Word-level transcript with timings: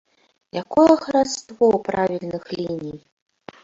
Якое 0.61 0.95
хараство 1.03 1.71
правільных 1.91 2.53
ліній? 2.59 2.97